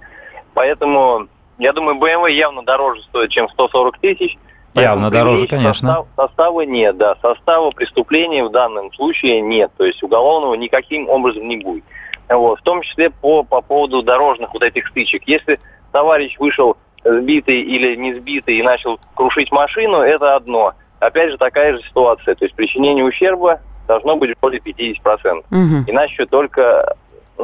[0.57, 1.27] Поэтому,
[1.59, 4.39] я думаю, BMW явно дороже стоит, чем 140 тысяч.
[4.73, 5.89] Явно дороже, конечно.
[5.89, 7.15] Состав, состава нет, да.
[7.21, 9.71] Состава преступления в данном случае нет.
[9.77, 11.83] То есть уголовного никаким образом не будет.
[12.27, 12.59] Вот.
[12.59, 15.21] В том числе по, по поводу дорожных вот этих стычек.
[15.27, 15.59] Если
[15.91, 20.73] товарищ вышел сбитый или не сбитый и начал крушить машину, это одно.
[20.99, 22.33] Опять же, такая же ситуация.
[22.33, 25.45] То есть причинение ущерба должно быть более 50%.
[25.51, 25.83] Мгм.
[25.85, 26.95] Иначе только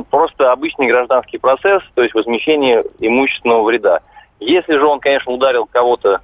[0.10, 4.00] просто обычный гражданский процесс, то есть возмещение имущественного вреда.
[4.40, 6.22] Если же он, конечно, ударил кого-то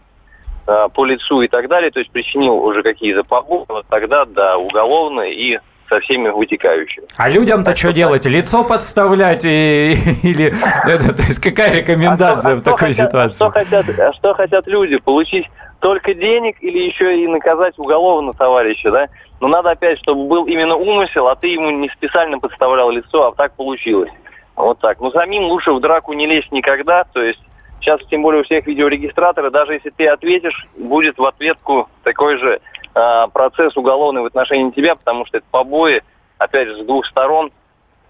[0.67, 4.57] э, по лицу и так далее, то есть причинил уже какие-то побои, вот тогда, да,
[4.57, 7.07] уголовно и со всеми вытекающими.
[7.17, 8.25] А людям-то что делать?
[8.25, 10.53] Лицо подставлять и- или...
[10.87, 13.35] это, То есть какая рекомендация А в что- а такой хотят- ситуации?
[13.35, 14.97] Что хотят, что хотят люди?
[14.97, 15.47] Получить
[15.79, 19.07] только денег или еще и наказать уголовно товарища, да?
[19.39, 23.35] Но надо опять, чтобы был именно умысел, а ты ему не специально подставлял лицо, а
[23.35, 24.11] так получилось.
[24.55, 24.99] Вот так.
[24.99, 27.39] Но самим лучше в драку не лезть никогда, то есть
[27.79, 32.59] сейчас тем более у всех видеорегистраторы, даже если ты ответишь, будет в ответку такой же
[32.93, 36.03] а, процесс уголовный в отношении тебя, потому что это побои,
[36.37, 37.51] опять же, с двух сторон,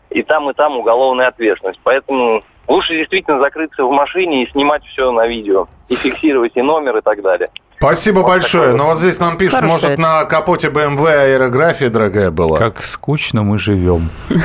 [0.10, 1.80] и там, и там уголовная ответственность.
[1.84, 6.98] Поэтому лучше действительно закрыться в машине и снимать все на видео, и фиксировать и номер,
[6.98, 7.50] и так далее.
[7.80, 8.64] Спасибо большое.
[8.64, 8.78] такой вот.
[8.78, 10.02] Но вот здесь нам пишут, Хороший может, это.
[10.02, 12.58] на капоте BMW аэрография дорогая была.
[12.58, 14.10] Как скучно мы живем.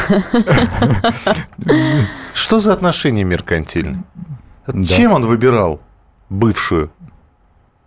[2.33, 4.05] Что за отношения меркантильные?
[4.67, 4.85] Да.
[4.85, 5.81] Чем он выбирал
[6.31, 6.91] бывшую?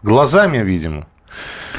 [0.04, 1.08] Глазами, видимо.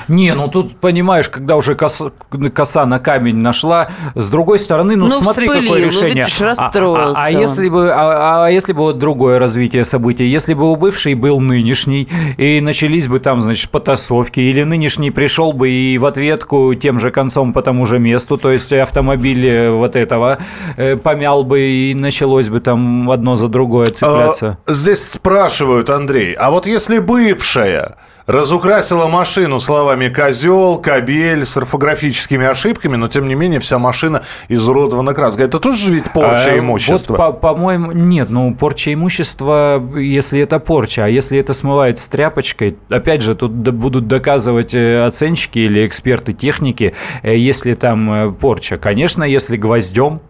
[0.08, 2.10] Не, ну тут, понимаешь, когда уже коса,
[2.54, 6.14] коса на камень нашла, с другой стороны, ну, Ну, смотри, вспылил, какое ну, решение.
[6.24, 7.14] видишь, А- а, расстроился.
[7.22, 11.14] а если бы, а, а если бы вот другое развитие событий, если бы у бывшей
[11.14, 16.74] был нынешний, и начались бы там, значит, потасовки, или нынешний пришел бы и в ответку
[16.74, 20.38] тем же концом по тому же месту, то есть автомобиль э, вот этого
[20.76, 24.58] э, помял бы, и началось бы там одно за другое цепляться.
[24.66, 27.96] А, Здесь спрашивают, Андрей, а вот если бывшая
[28.28, 35.14] разукрасила машину словами «козел», «кобель» с орфографическими ошибками, но тем не менее вся машина изуродована
[35.14, 35.46] краской.
[35.46, 37.16] Это тоже ведь порча А, имущества?
[37.16, 42.06] Вот, по- по-моему, нет, ну, порча имущества, если это порча, а если это смывает с
[42.06, 48.30] тряпочкой, опять же, тут будут доказывать э, оценщики или эксперты техники, э, если там э,
[48.30, 48.76] порча.
[48.76, 50.20] Конечно, если гвоздем,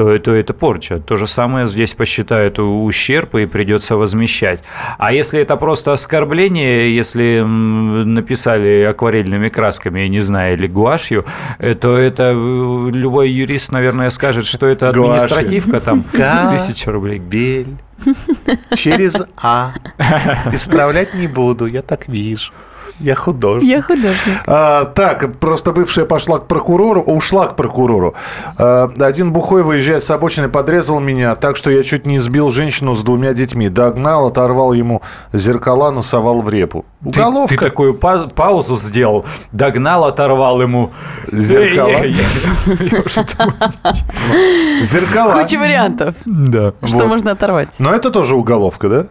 [0.00, 0.98] то, то это порча.
[0.98, 4.60] То же самое здесь посчитают ущерб и придется возмещать.
[4.96, 11.26] А если это просто оскорбление, если написали акварельными красками, я не знаю, или гуашью,
[11.58, 16.02] э, то это э, любой юрист, наверное, скажет, что это административка, там
[16.52, 17.18] тысяча рублей.
[17.18, 17.76] Бель.
[18.74, 19.74] Через А.
[20.54, 22.52] Исправлять не буду, я так вижу.
[23.00, 23.68] Я художник.
[23.68, 24.42] Я художник.
[24.46, 28.14] А, так, просто бывшая пошла к прокурору, ушла к прокурору.
[28.58, 32.94] А, один бухой, выезжая с обочины, подрезал меня, так что я чуть не сбил женщину
[32.94, 33.68] с двумя детьми.
[33.70, 35.00] Догнал, оторвал ему
[35.32, 36.84] зеркала, носовал в репу.
[37.02, 37.56] Ты, Уголовка.
[37.56, 40.90] ты такую па- паузу сделал, догнал, оторвал ему
[41.32, 42.04] Зеркала.
[44.82, 45.42] Зеркала.
[45.42, 46.72] Куча вариантов, Да.
[46.84, 47.68] что можно оторвать.
[47.78, 49.06] Но это тоже уголовка, да?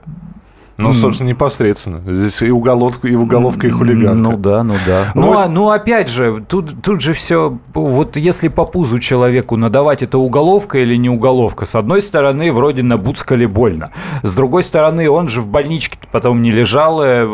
[0.79, 2.01] Ну, собственно, непосредственно.
[2.07, 4.15] Здесь и уголовка, и уголовка, и хулиганка.
[4.31, 5.11] Ну да, ну да.
[5.13, 10.01] Ну, а- ну опять же, тут, тут же все, вот если по пузу человеку надавать,
[10.03, 11.65] это уголовка или не уголовка.
[11.65, 13.91] С одной стороны, вроде набуцкали больно.
[14.23, 17.25] С другой стороны, он же в больничке потом не лежал, э,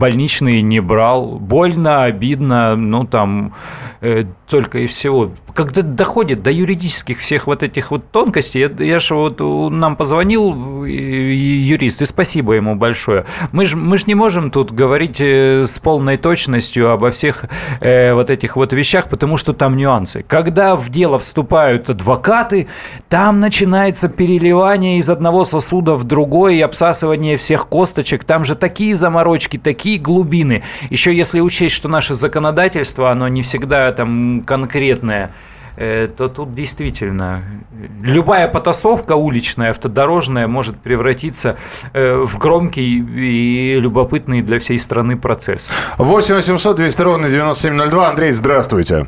[0.00, 1.38] больничные не брал.
[1.38, 3.52] Больно, обидно, ну там
[4.00, 5.30] э, только и всего.
[5.54, 10.84] Когда доходит до юридических всех вот этих вот тонкостей, я, я же вот нам позвонил
[10.84, 13.26] э, юрист, и спасибо ему большое.
[13.52, 17.44] Мы же мы ж не можем тут говорить э, с полной точностью обо всех
[17.80, 20.24] э, вот этих вот вещах, потому что там нюансы.
[20.26, 22.68] Когда в дело вступают адвокаты,
[23.08, 28.24] там начинается переливание из одного сосуда в другой и обсасывание всех косточек.
[28.24, 30.62] Там же такие заморочки, такие глубины.
[30.90, 35.32] Еще если учесть, что наше законодательство, оно не всегда там конкретное,
[35.76, 41.56] э, то тут действительно э, любая потасовка уличная, автодорожная может превратиться
[41.92, 45.70] э, в громкий и любопытный для всей страны процесс.
[45.98, 48.08] 8 800 200 ровно 9702.
[48.08, 49.06] Андрей, здравствуйте.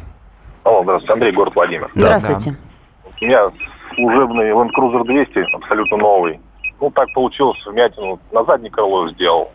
[0.65, 1.89] Алло, здравствуйте, Андрей, город Владимир.
[1.95, 2.57] Здравствуйте.
[3.21, 3.51] У меня
[3.95, 6.41] служебный Land Cruiser 200, абсолютно новый.
[6.81, 9.53] Ну, так получилось, вмятину на заднее крыло сделал.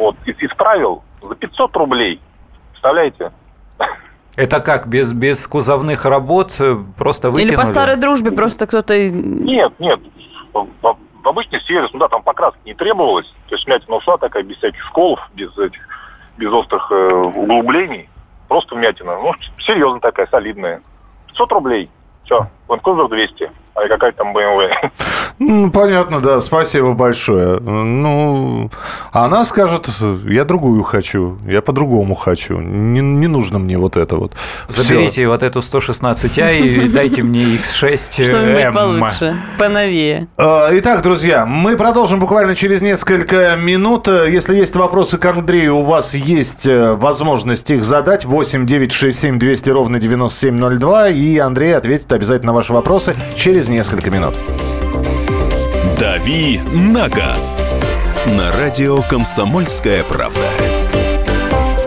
[0.00, 2.20] Вот, исправил за 500 рублей.
[2.70, 3.32] Представляете?
[4.34, 7.52] Это как, без, без кузовных работ э, просто выкинули?
[7.52, 9.10] Или по старой дружбе просто кто-то...
[9.10, 10.00] Нет, нет.
[10.54, 13.26] В, обычный сервис, ну да, там покраски не требовалось.
[13.48, 15.80] То есть вмятина ушла такая, без всяких сколов, без этих,
[16.38, 18.08] без острых э, углублений.
[18.48, 19.18] Просто вмятина.
[19.18, 20.80] Ну, серьезно такая, солидная.
[21.28, 21.90] 500 рублей.
[22.24, 22.48] Все.
[22.68, 23.50] Cruiser 200.
[23.82, 24.68] А какая там BMW?
[25.38, 27.58] Ну, понятно, да, спасибо большое.
[27.60, 28.70] Ну,
[29.10, 29.88] она скажет,
[30.28, 32.58] я другую хочу, я по-другому хочу.
[32.58, 34.34] Не, не нужно мне вот это вот.
[34.68, 40.28] Заберите вот эту 116i и дайте мне X6 Что-нибудь получше, поновее.
[40.36, 44.08] Э, Итак, друзья, мы продолжим буквально через несколько минут.
[44.08, 48.26] Если есть вопросы к Андрею, у вас есть э, возможность их задать.
[48.26, 51.08] 8 9 6 7 200 ровно 9702.
[51.08, 54.34] И Андрей ответит обязательно на ваши вопросы через несколько минут.
[55.98, 57.62] «Дави на газ»
[58.26, 60.40] на радио «Комсомольская правда».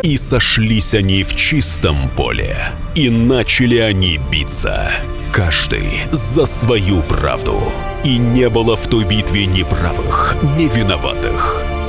[0.02, 2.58] И сошлись они в чистом поле,
[2.96, 4.91] и начали они биться.
[5.32, 7.72] Каждый за свою правду.
[8.04, 11.73] И не было в той битве ни правых, ни виноватых.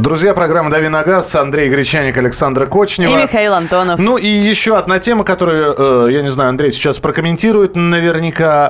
[0.00, 1.34] Друзья, программа «Дави на газ».
[1.34, 3.18] Андрей Гречаник, Александра Кочнева.
[3.18, 4.00] И Михаил Антонов.
[4.00, 5.74] Ну и еще одна тема, которую,
[6.08, 8.68] э, я не знаю, Андрей сейчас прокомментирует наверняка.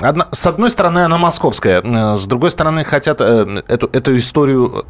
[0.00, 4.84] Одна- с одной стороны, она московская, э, с другой стороны, хотят э, эту, эту историю,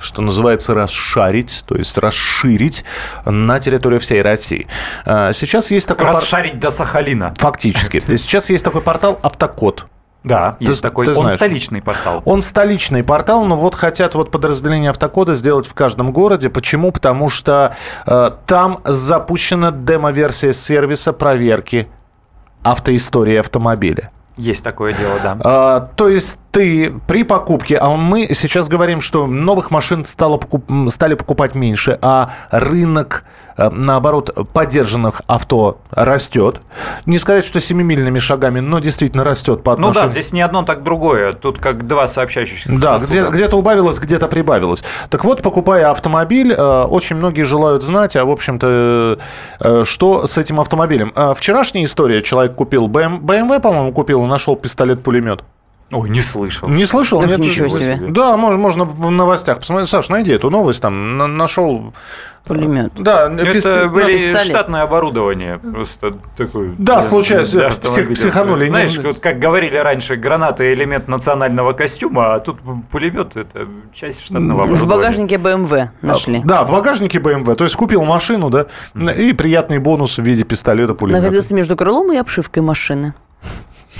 [0.00, 2.82] что называется, расшарить, то есть расширить
[3.26, 4.66] на территорию всей России.
[5.04, 6.06] Сейчас есть такой...
[6.06, 7.34] пор- Расшарить до Сахалина.
[7.36, 8.00] Фактически.
[8.16, 9.84] Сейчас есть такой портал «Автокод».
[10.22, 11.06] Да, есть Ты- такой.
[11.06, 11.36] ты Он знаешь.
[11.36, 12.22] столичный портал.
[12.26, 16.50] Он столичный портал, но вот хотят вот подразделение автокода сделать в каждом городе.
[16.50, 16.92] Почему?
[16.92, 17.74] Потому что
[18.06, 21.88] э, там запущена демо-версия сервиса проверки
[22.62, 24.10] автоистории автомобиля.
[24.40, 25.36] Есть такое дело, да.
[25.44, 30.90] А, то есть ты при покупке, а мы сейчас говорим, что новых машин стало покуп-
[30.90, 33.24] стали покупать меньше, а рынок,
[33.56, 36.60] э, наоборот, поддержанных авто растет.
[37.06, 40.02] Не сказать, что семимильными шагами, но действительно растет по Ну отношению...
[40.02, 41.32] да, здесь не одно, так другое.
[41.32, 43.20] Тут как два сообщающихся Да, сосуда.
[43.20, 44.82] где, где-то убавилось, где-то прибавилось.
[45.08, 49.18] Так вот, покупая автомобиль, э, очень многие желают знать, а в общем-то,
[49.60, 51.12] э, что с этим автомобилем.
[51.14, 55.44] Э, Вчерашняя история, человек купил BMW, по-моему, купил нашел пистолет-пулемет.
[55.92, 56.68] Ой, не слышал.
[56.68, 57.20] Не слышал?
[57.20, 57.40] Ах, Нет?
[57.40, 57.98] ничего себе.
[58.10, 59.88] Да, можно, можно в новостях посмотреть.
[59.88, 61.92] Саш, найди эту новость, там на- нашел...
[62.44, 62.92] Пулемет.
[62.96, 64.42] Да, Это были пистолет.
[64.42, 65.58] штатное оборудование.
[65.58, 66.74] Просто такое.
[66.78, 68.14] Да, случайно, для псих- автомобиля.
[68.14, 68.68] психанули.
[68.68, 72.58] Знаешь, вот как говорили раньше, граната элемент национального костюма, а тут
[72.90, 74.90] пулемет это часть штатного В оборудования.
[74.90, 76.40] багажнике БМВ нашли.
[76.44, 77.54] Да, в багажнике BMW.
[77.56, 78.66] То есть купил машину, да,
[79.12, 81.20] и приятный бонус в виде пистолета пулемета.
[81.22, 83.12] Находился между крылом и обшивкой машины.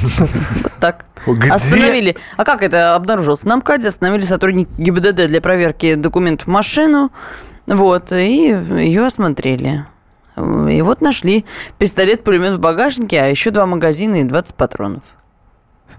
[0.03, 1.05] Вот так.
[1.27, 1.49] Где?
[1.51, 2.17] Остановили.
[2.37, 3.45] А как это обнаружилось?
[3.45, 7.11] На МКАДе остановили сотрудники ГИБДД для проверки документов в машину.
[7.67, 9.85] Вот, и ее осмотрели.
[10.37, 11.45] И вот нашли
[11.79, 15.03] пистолет-пулемет в багажнике, а еще два магазина и 20 патронов.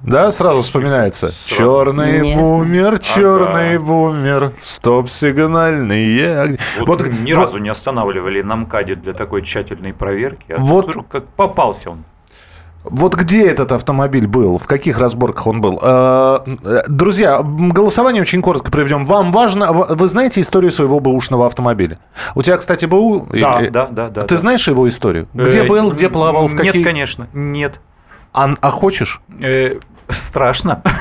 [0.03, 1.27] Да, сразу вспоминается.
[1.29, 1.55] Сразу.
[1.57, 3.85] Черный Не бумер, черный Ага.
[3.85, 6.57] бумер, стоп-сигнальные.
[6.79, 10.53] Вот, Вот ни вот- разу не останавливали на МКАДе для такой тщательной проверки.
[10.53, 12.03] А Вот- вдруг как попался он.
[12.83, 14.57] Вот где этот автомобиль был?
[14.57, 15.79] В каких разборках он был?
[15.81, 19.05] Э, э, Друзья, голосование очень коротко проведем.
[19.05, 19.71] Вам важно...
[19.71, 21.99] Вы знаете историю своего бэушного автомобиля?
[22.33, 23.27] У тебя, кстати, БУ?
[23.31, 24.21] Да, И- да, да, да.
[24.21, 24.37] Ты да.
[24.37, 25.27] знаешь его историю?
[25.33, 26.77] Где Э, был, где плавал, в какие...
[26.77, 27.79] Нет, конечно, нет.
[28.33, 29.21] А, а хочешь?
[29.39, 29.75] Э,
[30.09, 30.81] страшно.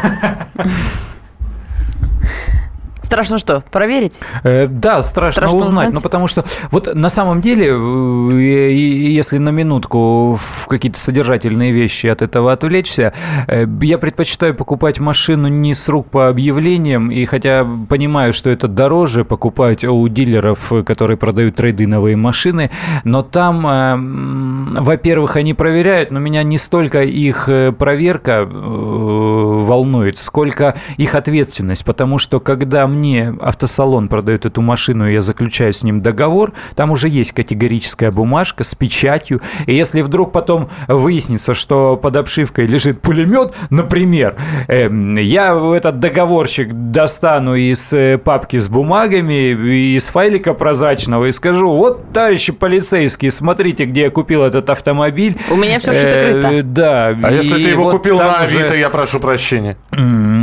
[3.11, 4.21] Страшно что, проверить?
[4.45, 5.69] Э, Да, страшно, Страшно узнать.
[5.89, 5.95] узнать?
[5.95, 12.07] Ну, потому что вот на самом деле, э, если на минутку в какие-то содержательные вещи
[12.07, 13.13] от этого отвлечься,
[13.49, 18.69] э, я предпочитаю покупать машину не с рук по объявлениям, и хотя понимаю, что это
[18.69, 22.71] дороже, покупать у дилеров, э, которые продают трейдиновые машины,
[23.03, 31.85] но там, во-первых, они проверяют, но меня не столько их проверка волнует, сколько их ответственность,
[31.85, 33.00] потому что когда мне
[33.41, 38.65] автосалон продает эту машину, и я заключаю с ним договор, там уже есть категорическая бумажка
[38.65, 44.37] с печатью, и если вдруг потом выяснится, что под обшивкой лежит пулемет, например,
[44.69, 51.71] эм, я этот договорчик достану из э, папки с бумагами, из файлика прозрачного и скажу,
[51.73, 55.37] вот, товарищи полицейские, смотрите, где я купил этот автомобиль.
[55.51, 55.95] У меня всё Э,
[56.41, 56.63] шито-крыто.
[56.63, 57.07] Да.
[57.23, 59.77] А если ты его вот купил на уже- Авито, я прошу прощения.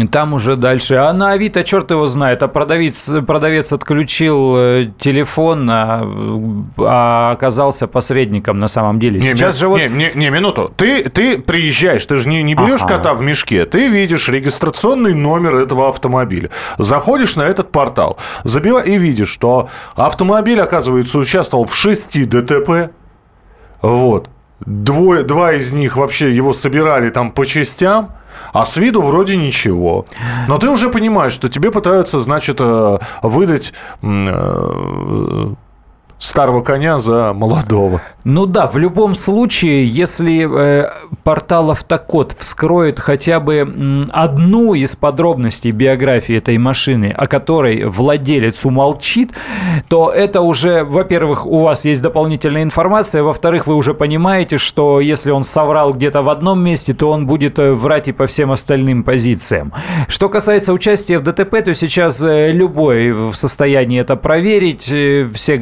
[0.05, 0.95] Там уже дальше.
[0.95, 2.43] А на Авито черт его знает.
[2.43, 6.01] А продавец, продавец отключил э, телефон, а,
[6.77, 9.19] а оказался посредником на самом деле.
[9.19, 9.77] Не, Сейчас ми- же вот...
[9.79, 10.71] не, не, не, минуту.
[10.77, 12.97] Ты, ты приезжаешь, ты же не, не берешь Ага.
[12.97, 16.49] кота в мешке, ты видишь регистрационный номер этого автомобиля.
[16.77, 22.91] Заходишь на этот портал, забива и видишь, что автомобиль, оказывается, участвовал в 6 ДТП.
[23.81, 24.29] Вот.
[24.65, 28.11] Двое, два из них вообще его собирали там по частям,
[28.53, 30.05] а с виду вроде ничего.
[30.47, 35.53] Но ты уже понимаешь, что тебе пытаются, значит, э, выдать э,
[36.19, 38.01] старого коня за молодого.
[38.23, 40.89] Ну да, в любом случае, если э,
[41.23, 48.65] портал Автокод вскроет хотя бы м, одну из подробностей биографии этой машины, о которой владелец
[48.65, 49.31] умолчит,
[49.87, 55.31] то это уже, во-первых, у вас есть дополнительная информация, во-вторых, вы уже понимаете, что если
[55.31, 59.03] он соврал где-то в одном месте, то он будет э, врать и по всем остальным
[59.03, 59.71] позициям.
[60.09, 65.55] Что касается участия в ДТП, то сейчас э, любой в состоянии это проверить, э, все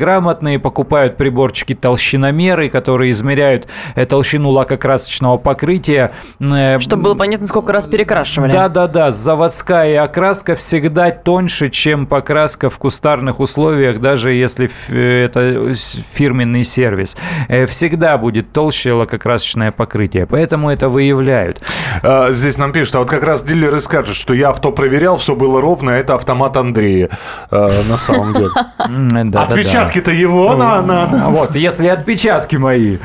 [0.45, 6.11] грамотные, покупают приборчики толщиномеры, которые измеряют э, толщину лакокрасочного покрытия.
[6.39, 8.51] Э, Чтобы было понятно, сколько раз перекрашивали.
[8.51, 9.11] да, да, да.
[9.11, 15.73] Заводская окраска всегда тоньше, чем покраска в кустарных условиях, даже если ф- это
[16.13, 17.15] фирменный сервис.
[17.49, 21.61] Э, Всегда будет толще лакокрасочное покрытие, поэтому это выявляют.
[22.03, 25.35] А, Здесь нам пишут, а вот как раз дилеры скажут, что я авто проверял, все
[25.35, 27.09] было ровно, а это автомат Андрея
[27.51, 28.49] на самом деле.
[28.77, 29.41] Да-да-да.
[29.43, 31.29] Отпечатки-то его на, на, на.
[31.29, 32.97] Вот, если отпечатки мои,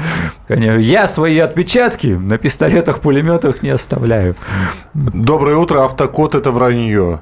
[0.47, 4.37] конечно, я свои отпечатки на пистолетах, пулеметах не оставляю.
[4.95, 7.20] Доброе утро, автокод это вранье.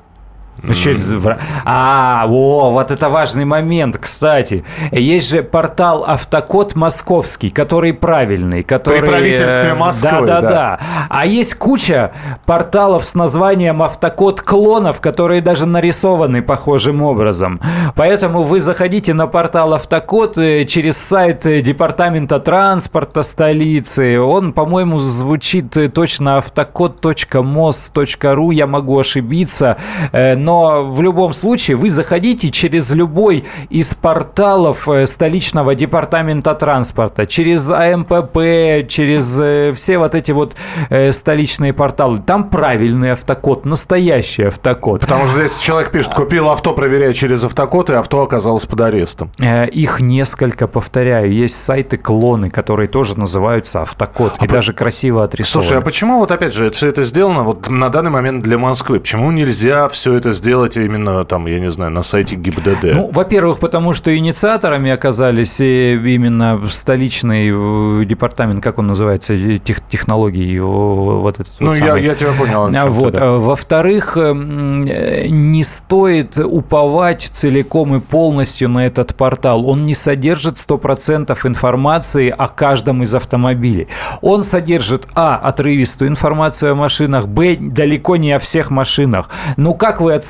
[0.73, 4.65] Что это за А, о, вот это важный момент, кстати.
[4.93, 9.03] Есть же портал Автокод Московский, который правильный, который...
[9.03, 10.49] правительстве э, Москвы, Да, да, да.
[10.49, 10.79] да.
[11.09, 12.13] А есть куча
[12.47, 17.61] порталов с названием Автокод Клонов, которые даже нарисованы похожим образом.
[17.95, 24.21] Поэтому вы заходите на портал Автокод э, через сайт э, Департамента транспорта столицы.
[24.21, 29.77] Он, по-моему, звучит точно автокод.мос.ру, я могу ошибиться.
[30.13, 37.27] Э, но в любом случае вы заходите через любой из порталов э, столичного департамента транспорта,
[37.27, 40.57] через АМПП, через э, все вот эти вот
[40.89, 42.21] э, столичные порталы.
[42.21, 45.03] Там правильный автокод, настоящий автокод.
[45.03, 49.31] Потому что здесь человек пишет, купил авто, проверяя через автокод, и авто оказалось под арестом.
[49.39, 51.31] Их несколько, повторяю.
[51.31, 54.37] Есть сайты клоны, которые тоже называются автокод.
[54.39, 54.55] А и по...
[54.55, 55.69] даже красиво отрисованы.
[55.69, 58.99] Слушай, а почему вот опять же все это сделано вот на данный момент для Москвы?
[58.99, 62.85] Почему нельзя все это сделать именно там, я не знаю, на сайте ГИБДД?
[62.95, 70.59] Ну, во-первых, потому что инициаторами оказались именно столичный э, департамент, как он называется, тех, технологий,
[70.61, 72.71] вот этот Ну, вот я, я тебя понял.
[72.75, 73.15] А, вот.
[73.15, 73.33] Да.
[73.33, 79.69] Во-вторых, эм, не стоит уповать целиком и полностью на этот портал.
[79.69, 83.89] Он не содержит 100% информации о каждом из автомобилей.
[84.23, 89.29] Он содержит, а, отрывистую информацию о машинах, б, далеко не о всех машинах.
[89.57, 90.28] Ну, как вы отследите,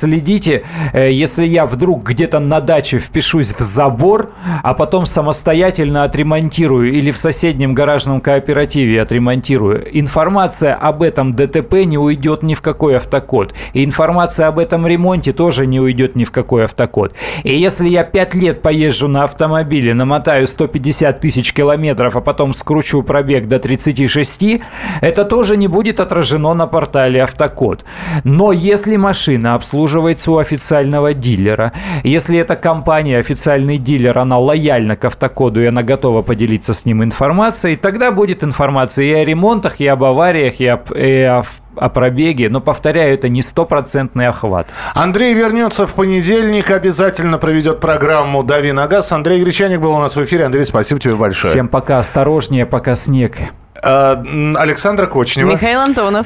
[0.93, 4.31] э, если я вдруг где-то на даче впишусь в забор,
[4.63, 11.97] а потом самостоятельно отремонтирую или в соседнем гаражном кооперативе отремонтирую, информация об этом ДТП не
[11.97, 13.53] уйдет ни в какой автокод.
[13.73, 17.13] И информация об этом ремонте тоже не уйдет ни в какой автокод.
[17.43, 23.03] И если я 5 лет поезжу на автомобиле, намотаю 150 тысяч километров, а потом скручу
[23.03, 24.61] пробег до 36,
[25.01, 27.85] это тоже не будет отражено на портале Автокод.
[28.23, 31.71] Но если машина обслуживается у официального дилера,
[32.03, 37.03] если эта компания, официальный дилер, она лояльна к автокоду и она готова поделиться с ним
[37.03, 41.43] информацией, тогда будет информация и о ремонтах, и об авариях, и, об, и о
[41.79, 44.69] о пробеге, но, повторяю, это не стопроцентный охват.
[44.93, 49.11] Андрей вернется в понедельник, обязательно проведет программу «Дави на газ».
[49.11, 50.45] Андрей Гречаник был у нас в эфире.
[50.45, 51.51] Андрей, спасибо тебе большое.
[51.51, 53.37] Всем пока, осторожнее, пока снег.
[53.81, 54.21] А,
[54.57, 55.51] Александр Кочнева.
[55.51, 56.25] Михаил Антонов.